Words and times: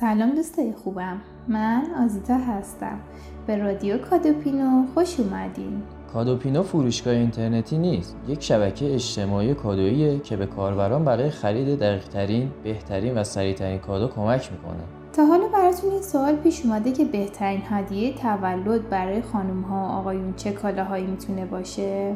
سلام 0.00 0.30
دوستای 0.30 0.72
خوبم. 0.72 1.20
من 1.48 1.82
آزیتا 2.04 2.34
هستم. 2.34 2.98
به 3.46 3.56
رادیو 3.56 3.98
کادوپینو 3.98 4.86
خوش 4.94 5.20
اومدین. 5.20 5.82
کادوپینو 6.12 6.62
فروشگاه 6.62 7.14
اینترنتی 7.14 7.78
نیست. 7.78 8.16
یک 8.28 8.42
شبکه 8.42 8.94
اجتماعی 8.94 9.54
کادوییه 9.54 10.18
که 10.18 10.36
به 10.36 10.46
کاربران 10.46 11.04
برای 11.04 11.30
خرید 11.30 11.78
دقیقترین 11.78 12.50
بهترین 12.64 13.18
و 13.18 13.24
سریعترین 13.24 13.78
کادو 13.78 14.08
کمک 14.08 14.52
می‌کنه. 14.52 14.82
تا 15.12 15.26
حالا 15.26 15.48
براتون 15.48 15.90
این 15.90 16.02
سوال 16.02 16.36
پیش 16.36 16.66
اومده 16.66 16.92
که 16.92 17.04
بهترین 17.04 17.62
هدیه 17.68 18.14
تولد 18.14 18.88
برای 18.88 19.22
خانم 19.22 19.60
ها 19.62 19.76
و 19.76 19.90
آقایون 19.90 20.34
چه 20.36 20.52
کالاهایی 20.52 21.06
می‌تونه 21.06 21.44
باشه؟ 21.44 22.14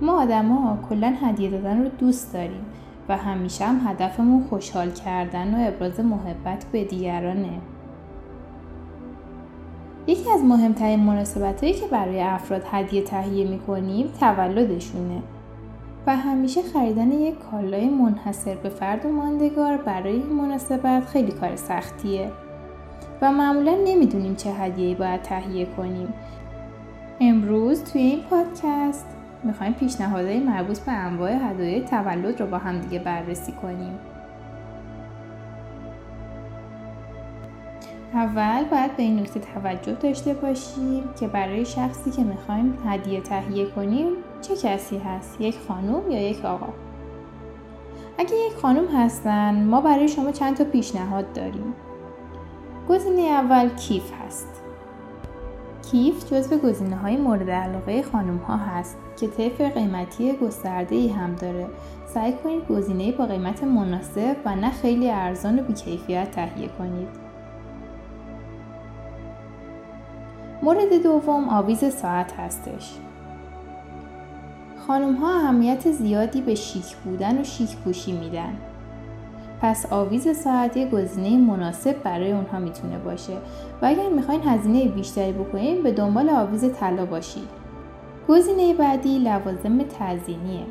ما 0.00 0.22
آدما 0.22 0.78
کلا 0.88 1.14
هدیه 1.22 1.50
دادن 1.50 1.82
رو 1.82 1.88
دوست 1.88 2.32
داریم. 2.32 2.64
و 3.08 3.16
همیشه 3.16 3.64
هم 3.64 3.80
هدفمون 3.86 4.44
خوشحال 4.50 4.90
کردن 4.90 5.54
و 5.54 5.68
ابراز 5.68 6.00
محبت 6.00 6.64
به 6.72 6.84
دیگرانه. 6.84 7.58
یکی 10.06 10.30
از 10.30 10.44
مهمترین 10.44 11.00
مناسبت 11.00 11.60
هایی 11.64 11.74
که 11.74 11.86
برای 11.86 12.20
افراد 12.20 12.62
هدیه 12.70 13.02
تهیه 13.02 13.50
می‌کنیم 13.50 14.06
تولدشونه 14.20 15.22
و 16.06 16.16
همیشه 16.16 16.62
خریدن 16.62 17.12
یک 17.12 17.38
کالای 17.38 17.88
منحصر 17.88 18.54
به 18.54 18.68
فرد 18.68 19.06
و 19.06 19.08
ماندگار 19.08 19.76
برای 19.76 20.12
این 20.12 20.32
مناسبت 20.32 21.04
خیلی 21.04 21.32
کار 21.32 21.56
سختیه 21.56 22.30
و 23.22 23.32
معمولا 23.32 23.74
نمی‌دونیم 23.84 24.34
چه 24.34 24.52
هدیه‌ای 24.52 24.94
باید 24.94 25.22
تهیه 25.22 25.66
کنیم. 25.66 26.14
امروز 27.20 27.84
توی 27.84 28.00
این 28.00 28.20
پادکست 28.30 29.17
می‌خوایم 29.44 29.72
پیشنهادهای 29.72 30.40
مربوط 30.40 30.78
به 30.78 30.92
انواع 30.92 31.32
هدایای 31.32 31.80
تولد 31.80 32.40
رو 32.40 32.46
با 32.46 32.58
هم 32.58 32.78
دیگه 32.78 32.98
بررسی 32.98 33.52
کنیم. 33.52 33.98
اول 38.14 38.64
باید 38.64 38.96
به 38.96 39.02
این 39.02 39.20
نکته 39.20 39.40
توجه 39.40 39.92
داشته 39.92 40.34
باشیم 40.34 41.04
که 41.20 41.28
برای 41.28 41.64
شخصی 41.64 42.10
که 42.10 42.24
می‌خوایم 42.24 42.78
هدیه 42.86 43.20
تهیه 43.20 43.66
کنیم 43.66 44.08
چه 44.40 44.56
کسی 44.56 44.98
هست؟ 44.98 45.40
یک 45.40 45.58
خانم 45.68 46.10
یا 46.10 46.30
یک 46.30 46.44
آقا؟ 46.44 46.68
اگه 48.18 48.34
یک 48.36 48.56
خانم 48.62 48.86
هستن 48.86 49.64
ما 49.64 49.80
برای 49.80 50.08
شما 50.08 50.32
چند 50.32 50.56
تا 50.56 50.64
پیشنهاد 50.64 51.32
داریم. 51.32 51.74
گزینه 52.88 53.22
اول 53.22 53.68
کیف 53.68 54.12
هست. 54.26 54.62
کیف 55.90 56.32
جزو 56.32 56.58
گزینه 56.58 56.96
های 56.96 57.16
مورد 57.16 57.50
علاقه 57.50 58.02
خانم 58.02 58.36
ها 58.36 58.56
هست. 58.56 58.96
که 59.20 59.28
طیف 59.28 59.60
قیمتی 59.60 60.32
گسترده 60.32 60.96
ای 60.96 61.08
هم 61.08 61.34
داره. 61.34 61.66
سعی 62.06 62.32
کنید 62.32 62.68
گزینه 62.68 63.12
با 63.12 63.26
قیمت 63.26 63.64
مناسب 63.64 64.36
و 64.44 64.56
نه 64.56 64.70
خیلی 64.70 65.10
ارزان 65.10 65.58
و 65.58 65.62
بیکیفیت 65.62 66.30
تهیه 66.30 66.68
کنید. 66.68 67.08
مورد 70.62 71.02
دوم 71.02 71.48
آویز 71.48 71.84
ساعت 71.84 72.32
هستش. 72.32 72.94
خانم 74.86 75.14
ها 75.14 75.34
اهمیت 75.34 75.90
زیادی 75.90 76.40
به 76.40 76.54
شیک 76.54 76.96
بودن 76.96 77.40
و 77.40 77.44
شیک 77.44 77.76
پوشی 77.76 78.12
میدن. 78.12 78.56
پس 79.60 79.92
آویز 79.92 80.28
ساعت 80.36 80.76
یه 80.76 80.90
گزینه 80.90 81.36
مناسب 81.36 82.02
برای 82.02 82.32
اونها 82.32 82.58
می‌تونه 82.58 82.98
باشه. 82.98 83.32
و 83.82 83.86
اگر 83.86 84.08
می‌خواین 84.08 84.42
هزینه 84.44 84.88
بیشتری 84.88 85.32
بکنید 85.32 85.82
به 85.82 85.92
دنبال 85.92 86.30
آویز 86.30 86.72
طلا 86.72 87.06
باشید. 87.06 87.57
گزینه 88.28 88.74
بعدی 88.74 89.18
لوازم 89.18 89.82
تزیینیه 89.82 90.66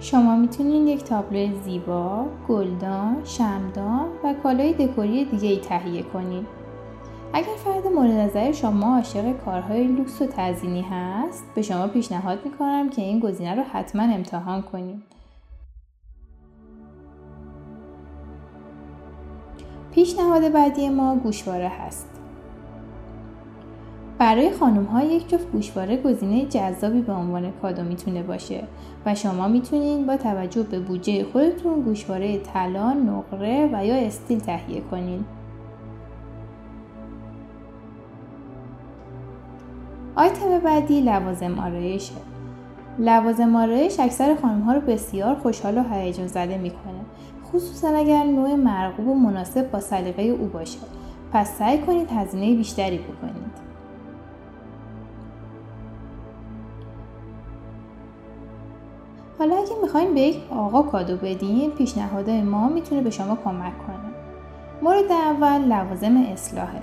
شما 0.00 0.36
می‌تونید 0.36 0.88
یک 0.88 1.04
تابلو 1.04 1.60
زیبا، 1.64 2.26
گلدان، 2.48 3.16
شمدان 3.24 4.06
و 4.24 4.34
کالای 4.42 4.72
دکوری 4.72 5.24
دیگه 5.24 5.48
ای 5.48 5.60
تهیه 5.60 6.02
کنید 6.02 6.46
اگر 7.32 7.54
فرد 7.64 7.86
مورد 7.86 8.10
نظر 8.10 8.52
شما 8.52 8.96
عاشق 8.96 9.44
کارهای 9.44 9.84
لوکس 9.84 10.22
و 10.22 10.26
تزینی 10.26 10.82
هست 10.90 11.44
به 11.54 11.62
شما 11.62 11.86
پیشنهاد 11.86 12.38
می‌کنم 12.44 12.90
که 12.90 13.02
این 13.02 13.20
گزینه 13.20 13.54
رو 13.54 13.62
حتما 13.62 14.02
امتحان 14.02 14.62
کنید 14.62 15.02
پیشنهاد 19.94 20.52
بعدی 20.52 20.88
ما 20.88 21.16
گوشواره 21.16 21.68
هست. 21.68 22.19
برای 24.20 24.50
خانم 24.50 24.84
ها 24.84 25.04
یک 25.04 25.28
جفت 25.28 25.52
گوشواره 25.52 25.96
گزینه 25.96 26.46
جذابی 26.46 27.00
به 27.00 27.12
عنوان 27.12 27.52
کادو 27.62 27.82
می‌تونه 27.82 28.22
باشه 28.22 28.62
و 29.06 29.14
شما 29.14 29.48
می‌تونید 29.48 30.06
با 30.06 30.16
توجه 30.16 30.62
به 30.62 30.80
بودجه 30.80 31.24
خودتون 31.24 31.82
گوشواره 31.82 32.38
طلا، 32.38 32.92
نقره 32.92 33.70
و 33.72 33.86
یا 33.86 33.94
استیل 33.94 34.38
تهیه 34.38 34.80
کنید. 34.80 35.24
آیتم 40.16 40.58
بعدی 40.64 41.00
لوازم 41.00 41.58
آرایشه 41.58 42.14
لوازم 42.98 43.56
آرایش 43.56 44.00
اکثر 44.00 44.36
خانم 44.42 44.60
ها 44.60 44.72
رو 44.72 44.80
بسیار 44.80 45.34
خوشحال 45.34 45.78
و 45.78 45.82
هیجان 45.92 46.26
زده 46.26 46.58
می‌کنه 46.58 47.00
خصوصا 47.52 47.88
اگر 47.88 48.24
نوع 48.24 48.54
مرغوب 48.54 49.08
و 49.08 49.14
مناسب 49.14 49.70
با 49.70 49.80
سلیقه 49.80 50.22
او 50.22 50.46
باشه. 50.46 50.78
پس 51.32 51.58
سعی 51.58 51.78
کنید 51.78 52.10
هزینه 52.10 52.56
بیشتری 52.56 52.98
بکنید. 52.98 53.39
حالا 59.40 59.56
اگه 59.56 59.72
می‌خوایم 59.82 60.14
به 60.14 60.20
یک 60.20 60.42
آقا 60.50 60.82
کادو 60.82 61.16
بدین 61.16 61.70
پیشنهادهای 61.70 62.42
ما 62.42 62.68
می‌تونه 62.68 63.02
به 63.02 63.10
شما 63.10 63.38
کمک 63.44 63.72
کنه 63.86 64.10
مورد 64.82 65.12
اول 65.12 65.58
لوازم 65.58 66.16
اصلاحه 66.32 66.82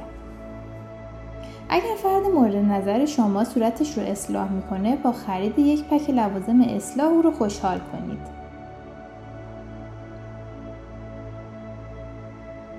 اگر 1.69 1.95
فرد 1.97 2.23
مورد 2.35 2.55
نظر 2.55 3.05
شما 3.05 3.43
صورتش 3.43 3.97
رو 3.97 4.03
اصلاح 4.03 4.51
می‌کنه 4.51 4.95
با 4.95 5.11
خرید 5.11 5.59
یک 5.59 5.83
پک 5.83 6.09
لوازم 6.09 6.61
اصلاح 6.61 7.07
او 7.07 7.21
رو 7.21 7.31
خوشحال 7.31 7.79
کنید. 7.79 8.37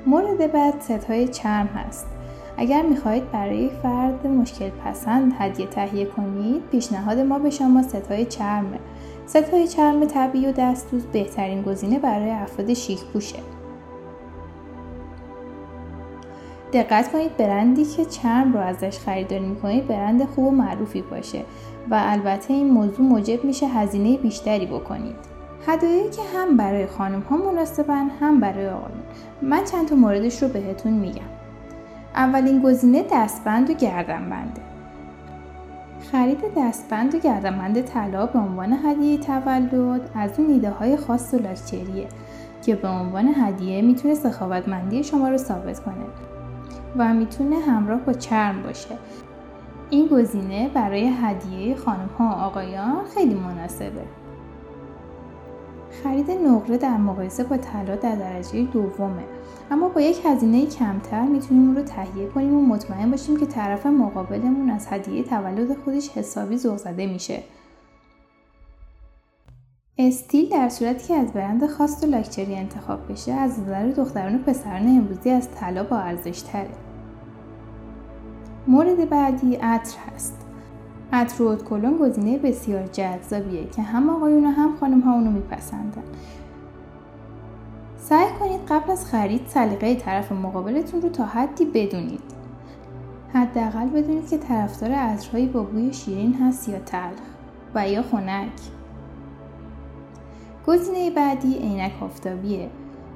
مورد 0.07 0.53
بعد 0.53 0.81
ست 0.81 1.05
های 1.05 1.29
چرم 1.29 1.67
هست. 1.67 2.07
اگر 2.57 2.83
می‌خواهید 2.83 3.31
برای 3.31 3.71
فرد 3.83 4.27
مشکل 4.27 4.71
پسند 4.85 5.33
هدیه 5.39 5.67
تهیه 5.67 6.05
کنید 6.05 6.63
پیشنهاد 6.71 7.19
ما 7.19 7.39
به 7.39 7.51
شما 7.51 7.83
ست 7.83 8.11
های 8.13 8.25
چرمه. 8.25 8.79
های 9.35 9.69
چرم 9.69 10.05
طبیعی 10.05 10.47
و 10.47 10.53
دستوز 10.53 11.07
بهترین 11.07 11.63
گزینه 11.63 11.99
برای 11.99 12.31
افراد 12.31 12.75
شیک 12.75 13.05
پوشه. 13.05 13.39
دقت 16.73 17.13
کنید 17.13 17.37
برندی 17.37 17.85
که 17.85 18.05
چرم 18.05 18.53
رو 18.53 18.61
ازش 18.61 18.99
خریداری 18.99 19.47
می‌کنید 19.47 19.87
برند 19.87 20.25
خوب 20.25 20.45
و 20.45 20.51
معروفی 20.51 21.03
باشه 21.03 21.45
و 21.91 22.01
البته 22.03 22.55
این 22.55 22.71
موضوع 22.71 23.07
موجب 23.07 23.45
میشه 23.45 23.67
هزینه 23.67 24.17
بیشتری 24.17 24.67
بکنید. 24.67 25.17
هدایایی 25.67 26.11
که 26.11 26.23
هم 26.35 26.57
برای 26.57 26.87
خانم 26.87 27.21
ها 27.21 27.37
مناسبن 27.37 28.11
هم 28.21 28.41
برای 28.41 28.69
آقایون. 28.69 29.03
من 29.43 29.65
چند 29.65 29.89
تا 29.89 29.95
موردش 29.95 30.43
رو 30.43 30.49
بهتون 30.49 30.93
میگم. 30.93 31.29
اولین 32.15 32.63
گزینه 32.63 33.05
دستبند 33.13 33.71
و 33.71 33.73
گردنبنده. 33.73 34.61
خرید 36.13 36.39
دستبند 36.57 37.15
و 37.15 37.19
گردنبند 37.19 37.81
طلا 37.81 38.27
به 38.27 38.39
عنوان 38.39 38.79
هدیه 38.85 39.19
تولد 39.19 40.11
از 40.15 40.39
اون 40.39 40.51
ایده 40.51 40.71
های 40.71 40.97
خاص 40.97 41.35
و 41.35 41.39
لاکچریه 41.39 42.09
که 42.65 42.75
به 42.75 42.89
عنوان 42.89 43.29
هدیه 43.37 43.83
می‌تونه 43.83 44.15
سخاوتمندی 44.15 45.05
شما 45.05 45.29
رو 45.29 45.37
ثابت 45.37 45.81
کنه 45.81 45.95
و 46.97 47.15
می‌تونه 47.15 47.59
همراه 47.59 48.01
با 48.01 48.13
چرم 48.13 48.63
باشه. 48.63 48.95
این 49.91 50.07
گزینه 50.07 50.69
برای 50.69 51.13
هدیه 51.23 51.77
خانم 51.77 52.09
ها 52.19 52.25
و 52.25 52.33
آقایان 52.33 53.05
خیلی 53.15 53.35
مناسبه. 53.35 54.03
خرید 56.03 56.31
نقره 56.31 56.79
در 56.79 56.97
مقایسه 56.97 57.45
با 57.45 57.57
طلا 57.57 57.97
در 57.97 58.17
درجه 58.17 58.63
دومه 58.63 59.25
اما 59.71 59.89
با 59.89 60.01
یک 60.01 60.21
هزینه 60.25 60.67
کمتر 60.67 61.23
می‌تونیم 61.23 61.67
اون 61.67 61.77
رو 61.77 61.83
تهیه 61.83 62.29
کنیم 62.29 62.55
و 62.55 62.67
مطمئن 62.67 63.11
باشیم 63.11 63.37
که 63.37 63.47
طرف 63.47 63.87
مقابلمون 63.87 64.71
از 64.71 64.87
هدیه 64.91 65.23
تولد 65.23 65.79
خودش 65.85 66.09
حسابی 66.09 66.57
ذوق 66.57 66.77
زده 66.77 67.07
میشه 67.07 67.43
استیل 69.99 70.49
در 70.49 70.69
صورتی 70.69 71.09
که 71.09 71.15
از 71.15 71.33
برند 71.33 71.67
خاص 71.67 72.05
و 72.05 72.07
لاکچری 72.07 72.55
انتخاب 72.55 73.13
بشه 73.13 73.33
از 73.33 73.61
نظر 73.61 73.89
دختران 73.89 74.35
و 74.35 74.39
پسران 74.39 74.89
امروزی 74.89 75.31
از 75.31 75.49
طلا 75.51 75.85
با 75.85 75.97
ارزش 75.97 76.41
تره. 76.41 76.71
مورد 78.67 79.09
بعدی 79.09 79.57
عطر 79.57 79.97
هست. 80.15 80.48
عطر 81.13 81.43
و 81.43 81.57
کلون 81.57 81.99
گزینه 81.99 82.39
بسیار 82.39 82.87
جذابیه 82.87 83.69
که 83.69 83.83
هم 83.83 84.11
آقایون 84.11 84.45
و 84.45 84.49
هم 84.49 84.77
خانم 84.81 85.01
ها 85.01 85.13
اونو 85.13 85.31
میپسندن. 85.31 86.03
سعی 87.97 88.27
کنید 88.41 88.61
قبل 88.69 88.91
از 88.91 89.07
خرید 89.07 89.47
سلیقه 89.47 89.95
طرف 89.95 90.33
مقابلتون 90.33 91.03
رو 91.03 91.09
تا 91.09 91.25
حدی 91.25 91.65
بدونید. 91.65 92.23
حداقل 93.35 93.87
بدونید 93.87 94.29
که 94.29 94.39
طرفدار 94.39 94.91
عطرهایی 94.91 95.47
با 95.47 95.63
بوی 95.63 95.93
شیرین 95.93 96.35
هست 96.35 96.69
یا 96.69 96.79
تلخ 96.79 97.21
و 97.75 97.89
یا 97.89 98.03
خنک. 98.03 98.53
گزینه 100.67 101.11
بعدی 101.11 101.55
عینک 101.59 101.93
آفتابیه 102.03 102.71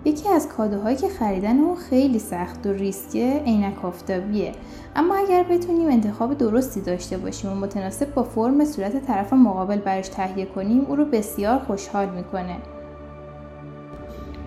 یکی 0.04 0.28
از 0.28 0.48
کادوهایی 0.48 0.96
که 0.96 1.08
خریدن 1.08 1.58
اون 1.58 1.76
خیلی 1.76 2.18
سخت 2.18 2.66
و 2.66 2.72
ریسکه 2.72 3.42
عینک 3.46 3.84
آفتابیه. 3.84 4.52
اما 4.96 5.14
اگر 5.14 5.42
بتونیم 5.42 5.88
انتخاب 5.88 6.38
درستی 6.38 6.80
داشته 6.80 7.18
باشیم 7.18 7.52
و 7.52 7.54
متناسب 7.54 8.14
با 8.14 8.22
فرم 8.22 8.64
صورت 8.64 9.06
طرف 9.06 9.32
مقابل 9.32 9.78
برش 9.78 10.08
تهیه 10.08 10.46
کنیم 10.46 10.86
او 10.88 10.96
رو 10.96 11.04
بسیار 11.04 11.58
خوشحال 11.58 12.08
می‌کنه. 12.08 12.56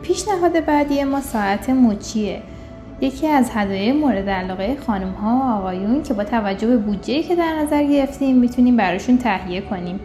پیشنهاد 0.01 0.65
بعدی 0.65 1.03
ما 1.03 1.21
ساعت 1.21 1.69
موچیه 1.69 2.41
یکی 3.01 3.27
از 3.27 3.49
هدایای 3.53 3.91
مورد 3.91 4.29
علاقه 4.29 4.77
خانم 4.87 5.11
ها 5.11 5.35
و 5.35 5.59
آقایون 5.59 6.03
که 6.03 6.13
با 6.13 6.23
توجه 6.23 6.67
به 6.67 6.77
بودجه 6.77 7.23
که 7.23 7.35
در 7.35 7.59
نظر 7.59 7.83
گرفتیم 7.83 8.37
می‌تونیم 8.37 8.77
براشون 8.77 9.17
تهیه 9.17 9.61
کنیم. 9.61 9.99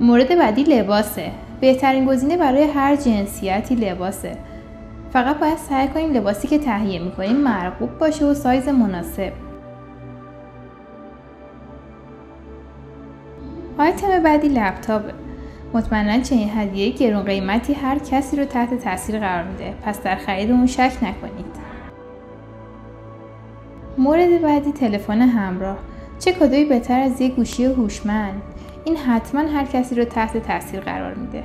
مورد 0.00 0.38
بعدی 0.38 0.62
لباسه. 0.62 1.30
بهترین 1.60 2.06
گزینه 2.06 2.36
برای 2.36 2.64
هر 2.64 2.96
جنسیتی 2.96 3.74
لباسه. 3.74 4.36
فقط 5.12 5.38
باید 5.38 5.56
سعی 5.56 5.88
کنیم 5.88 6.12
لباسی 6.12 6.48
که 6.48 6.58
تهیه 6.58 6.98
می‌کنیم 6.98 7.36
مرغوب 7.36 7.98
باشه 7.98 8.24
و 8.24 8.34
سایز 8.34 8.68
مناسب. 8.68 9.32
آیتم 13.78 14.22
بعدی 14.22 14.48
لپتاپه. 14.48 15.12
مطمئنا 15.74 16.22
چنین 16.22 16.50
هدیه 16.56 16.90
گرون 16.90 17.22
قیمتی 17.22 17.72
هر 17.72 17.98
کسی 17.98 18.36
رو 18.36 18.44
تحت 18.44 18.74
تاثیر 18.74 19.18
قرار 19.18 19.44
میده. 19.44 19.74
پس 19.82 20.02
در 20.02 20.16
خرید 20.16 20.50
اون 20.50 20.66
شک 20.66 20.92
نکنید. 21.02 21.66
مورد 23.98 24.42
بعدی 24.42 24.72
تلفن 24.72 25.20
همراه. 25.20 25.76
چه 26.18 26.32
کادویی 26.32 26.64
بهتر 26.64 27.00
از 27.00 27.20
یک 27.20 27.34
گوشی 27.34 27.64
هوشمند؟ 27.64 28.42
این 28.86 28.96
حتما 28.96 29.40
هر 29.40 29.64
کسی 29.64 29.94
رو 29.94 30.04
تحت 30.04 30.36
تاثیر 30.36 30.80
قرار 30.80 31.14
میده. 31.14 31.42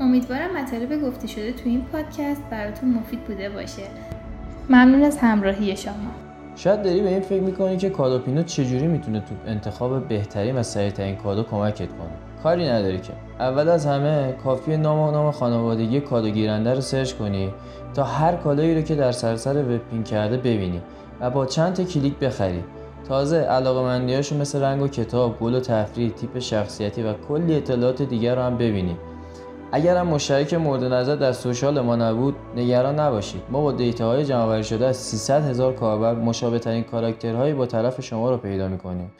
امیدوارم 0.00 0.56
مطالب 0.56 1.02
گفته 1.02 1.26
شده 1.26 1.52
تو 1.52 1.62
این 1.64 1.84
پادکست 1.92 2.42
براتون 2.50 2.88
مفید 2.88 3.20
بوده 3.24 3.48
باشه. 3.48 3.82
ممنون 4.70 5.02
از 5.02 5.18
همراهی 5.18 5.76
شما. 5.76 5.94
شاید 6.56 6.82
داری 6.82 7.00
به 7.00 7.08
این 7.08 7.20
فکر 7.20 7.42
می‌کنی 7.42 7.76
که 7.76 7.90
کادو 7.90 8.18
پینو 8.18 8.42
چجوری 8.42 8.86
می‌تونه 8.86 9.20
تو 9.20 9.34
انتخاب 9.46 10.08
بهترین 10.08 10.56
و 10.56 10.62
سریعترین 10.62 11.16
کادو 11.16 11.42
کمکت 11.42 11.88
کنه؟ 11.88 12.42
کاری 12.42 12.68
نداری 12.68 12.98
که. 12.98 13.12
اول 13.40 13.68
از 13.68 13.86
همه 13.86 14.34
کافیه 14.44 14.76
نام 14.76 14.98
و 14.98 15.10
نام 15.10 15.30
خانوادگی 15.30 16.00
کادو 16.00 16.30
گیرنده 16.30 16.74
رو 16.74 16.80
search 16.80 17.12
کنی 17.12 17.52
تا 17.94 18.04
هر 18.04 18.36
کادویی 18.36 18.74
رو 18.74 18.82
که 18.82 18.94
در 18.94 19.12
سرتاسر 19.12 19.62
وب 19.62 19.80
pin 19.90 20.02
کرده 20.02 20.36
ببینی 20.36 20.80
و 21.20 21.30
با 21.30 21.46
چند 21.46 21.72
تا 21.72 21.84
کلیک 21.84 22.18
بخری. 22.18 22.64
تازه 23.10 23.36
علاقه 23.36 23.82
مندیاشو 23.82 24.36
مثل 24.36 24.62
رنگ 24.62 24.82
و 24.82 24.88
کتاب، 24.88 25.38
گل 25.38 25.54
و 25.54 25.60
تفریح، 25.60 26.10
تیپ 26.10 26.38
شخصیتی 26.38 27.02
و 27.02 27.12
کلی 27.12 27.56
اطلاعات 27.56 28.02
دیگر 28.02 28.34
رو 28.34 28.42
هم 28.42 28.58
ببینی 28.58 28.96
اگر 29.72 29.96
هم 29.96 30.06
مشترک 30.06 30.54
مورد 30.54 30.84
نظر 30.84 31.16
در 31.16 31.32
سوشال 31.32 31.80
ما 31.80 31.96
نبود 31.96 32.34
نگران 32.56 33.00
نباشید. 33.00 33.42
ما 33.50 33.62
با 33.62 33.72
دیتاهای 33.72 34.24
جمع 34.24 34.62
شده 34.62 34.86
از 34.86 34.96
300 34.96 35.44
هزار 35.44 35.72
کاربر 35.72 36.14
مشابه 36.14 36.58
ترین 36.58 36.82
کاراکترهایی 36.82 37.54
با 37.54 37.66
طرف 37.66 38.00
شما 38.00 38.30
رو 38.30 38.36
پیدا 38.36 38.68
می‌کنیم 38.68 39.10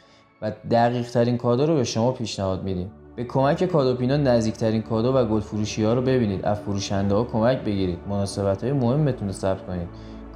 و 0.41 0.51
دقیق 0.71 1.09
ترین 1.09 1.37
کادو 1.37 1.65
رو 1.65 1.75
به 1.75 1.83
شما 1.83 2.11
پیشنهاد 2.11 2.63
میدیم. 2.63 2.91
به 3.15 3.23
کمک 3.23 3.65
کادوپینا 3.65 4.17
نزدیکترین 4.17 4.81
کادو 4.81 5.13
و 5.13 5.25
گل 5.25 5.39
فروشی 5.39 5.83
ها 5.83 5.93
رو 5.93 6.01
ببینید. 6.01 6.45
از 6.45 6.59
فروشنده 6.59 7.15
ها 7.15 7.23
کمک 7.23 7.57
بگیرید. 7.57 7.99
مناسبت 8.09 8.63
های 8.63 8.73
مهمتون 8.73 9.27
رو 9.27 9.33
ثبت 9.33 9.65
کنید. 9.67 9.87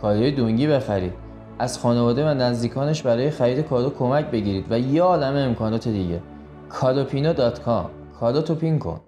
کادوی 0.02 0.32
دونگی 0.32 0.68
بخرید. 0.68 1.25
از 1.60 1.80
خانواده 1.80 2.32
و 2.32 2.34
نزدیکانش 2.34 3.02
برای 3.02 3.32
خرید 3.32 3.60
کادو 3.60 3.90
کمک 3.90 4.26
بگیرید 4.26 4.66
و 4.70 4.80
یه 4.80 5.02
عالم 5.02 5.36
امکانات 5.36 5.88
دیگه. 5.88 6.22
کادوپینا.com 6.70 7.86
کادو 8.20 8.42
تو 8.42 8.56
پین 8.56 8.80
کن. 8.80 9.00